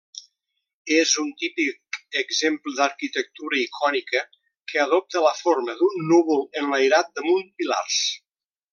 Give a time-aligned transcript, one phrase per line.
[0.99, 4.25] És un típic exemple d’arquitectura icònica
[4.73, 8.05] que adopta la forma d’un núvol enlairat damunt pilars.